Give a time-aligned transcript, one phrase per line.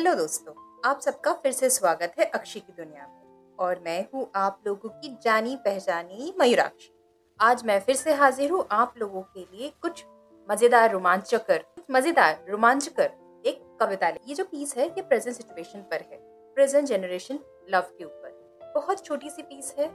[0.00, 0.52] Hello दोस्तों,
[0.84, 4.88] आप सबका फिर से स्वागत है अक्षी की दुनिया में। और मैं हूँ आप लोगों
[4.90, 6.92] की जानी पहचानी मयूराक्षी।
[7.40, 10.04] आज मैं फिर से हाजिर हूँ आप लोगों के लिए कुछ
[10.48, 13.10] मज़ेदार रोमांचकर मज़ेदार रोमांचकर
[13.44, 16.18] एक कविता ये जो पीस है, ये प्रेजेंट सिचुएशन पर है।
[16.56, 17.40] प्रेजेंट जनरेशन
[17.70, 19.88] लव के ऊपर। बहुत छोटी सी पीस है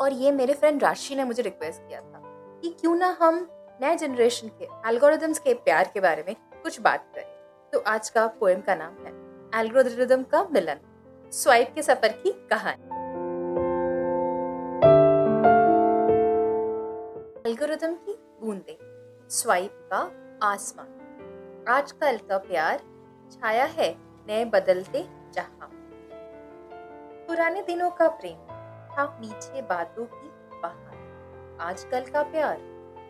[0.00, 2.22] और ये मेरे फ्रेंड राशि ने मुझे रिक्वेस्ट किया था
[2.62, 3.46] कि क्यों ना हम
[3.82, 7.30] नए जनरेशन के एल्गोरिदम्स के प्यार के बारे में कुछ बात करें।
[7.72, 9.20] तो आज का पोएम का नाम है
[9.54, 10.76] एल्गोरिदम का मिलन।
[11.32, 12.84] स्वाइप के सफ़र की कहानी।
[17.50, 18.78] एल्गोरिदम की बूंदे।
[19.30, 19.98] स्वाइप का
[20.46, 22.80] आसमान। आजकल का प्यार
[23.32, 25.70] छाया है नए बदलते जहाँ।
[27.28, 28.38] पुराने दिनों का प्रेम
[28.92, 32.56] था मीठे बातों की बहार। आजकल का प्यार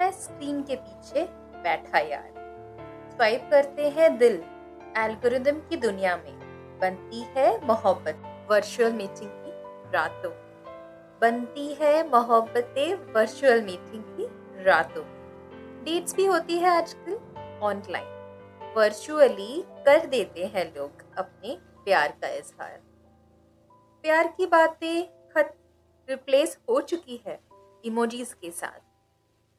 [0.02, 1.24] है स्क्रीन के पीछे
[1.56, 2.32] बैठा यार।
[3.16, 4.42] स्वाइप करते हैं दिल
[4.98, 10.30] एल्गोरिदम की दुनिया में बनती है मोहब्बत वर्चुअल मीटिंग की रातों।
[11.20, 14.26] बनती है मोहब्बतें वर्चुअल मीटिंग की
[14.64, 15.04] रातों।
[15.84, 17.14] डेट्स भी होती है आजकल
[17.62, 22.80] ऑनलाइन वर्चुअली कर देते हैं लोग अपने प्यार का इजहार।
[24.04, 25.54] प्यार की बातें खत
[26.08, 27.38] रिप्लेस हो चुकी है
[27.84, 28.80] इमोजीज के साथ।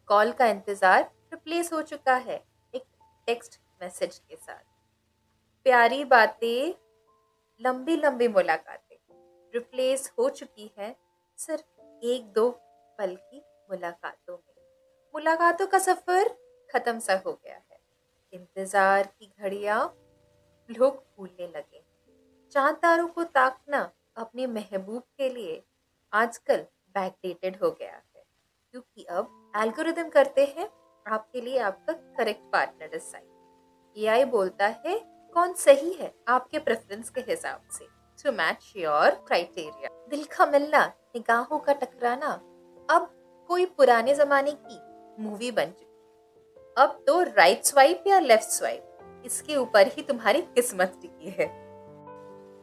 [0.08, 1.02] कॉल का इंतज़ार
[1.34, 2.84] रिप्लेस हो चुका है एक
[3.28, 4.73] टेक्स्ट मैसेज के साथ।
[5.66, 6.74] प्यारी बातें,
[7.62, 8.98] लंबी लंबी मुलाकातें।
[9.54, 10.96] रिप्लेस हो चुकी है
[11.38, 12.50] सिर्फ़ एक दो
[13.00, 14.56] पल की मुलाकातों में।
[15.14, 16.30] मुलाकातों का सफ़र
[16.70, 17.80] ख़त्म सा हो गया है।
[18.34, 19.80] इंतज़ार की घड़ियाँ
[20.70, 21.84] लोग भूलने लगे।
[22.52, 25.64] चाँद तारों को ताकना अपने महबूब के लिए
[26.14, 28.24] आजकल बैकडेटेड हो गया है।
[28.74, 30.70] क्योंकि अब एल्गोरिदम करते हैं,
[31.06, 37.22] आपके लिए आपका करेक्ट पार्टनर डिसाइड एआई बोलता है कौन सही है आपके प्रेफरेंस के
[37.22, 37.86] हिसाब से?
[38.20, 42.30] टू मैच योर क्राइटेरिया दिल का मिलना, निगाहों का टकराना,
[42.90, 43.10] अब
[43.50, 49.56] कोई पुराने जमाने की मूवी बन चुकी अब तो राइट स्वाइप या लेफ़्ट स्वाइप इसके
[49.56, 51.48] ऊपर ही तुम्हारी किस्मत टिकी है।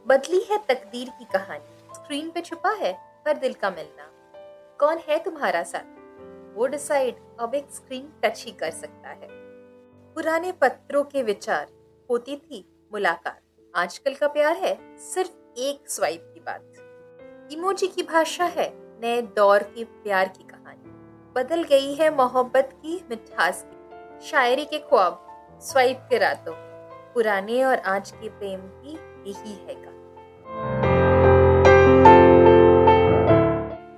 [0.07, 2.93] बदली है तकदीर की कहानी। स्क्रीन पे छुपा है,
[3.25, 4.11] पर दिल का मिलना।
[4.81, 5.99] कौन है तुम्हारा साथ?
[6.57, 9.29] वो डिसाइड अब एक स्क्रीन टच ही कर सकता है।
[10.17, 11.67] पुराने पत्रों के विचार
[12.11, 13.41] होती थी मुलाकात।
[13.75, 18.69] आजकल का प्यार है सिर्फ़ एक स्वाइप की बात। इमोजी की भाषा है
[19.01, 20.91] नए दौर के प्यार की कहानी।
[21.37, 25.27] बदल गई है मोहब्बत की मिठास की। शायरी के ख्वाब,
[25.63, 26.55] स्वाइप के रातों।
[27.15, 28.93] पुराने और आज के प्रेम की
[29.31, 29.91] यही है का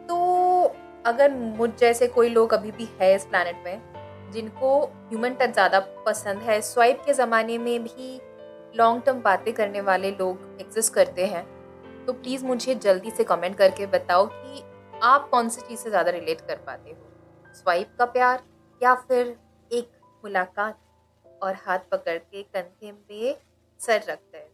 [0.09, 0.65] तो
[1.07, 3.92] अगर मुझ जैसे कोई लोग अभी भी है इस प्लानट में
[4.33, 4.79] जिनको
[5.09, 8.21] ह्यूमन टच ज़्यादा पसंद है स्वाइप के ज़माने में भी
[8.77, 11.45] लॉन्ग टर्म बातें करने वाले लोग एग्जिस्ट करते हैं।
[12.07, 14.63] तो प्लीज़ मुझे जल्दी से कमेंट करके बताओ कि
[15.03, 16.97] आप कौन सी चीज़ से ज़्यादा रिलेट कर पाते हो?
[17.55, 18.43] स्वाइप का प्यार
[18.81, 19.37] या फिर
[19.71, 19.91] एक
[20.25, 20.79] मुलाकात
[21.43, 23.37] और हाथ पकड़ के कंधे पे
[23.81, 24.49] सर रख कर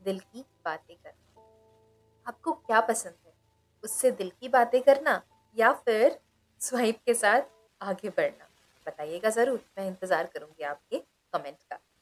[0.00, 1.42] दिल की बातें करना?
[2.26, 3.32] आपको क्या पसंद है?
[3.84, 5.20] उससे दिल की बातें करना
[5.56, 6.18] या फिर
[6.60, 7.42] स्वाइप के साथ
[7.80, 8.49] आगे बढ़ना?
[8.86, 10.98] बताइएगा ज़रूर मैं इंतज़ार करूँगी आपके
[11.32, 11.78] कमेंट का।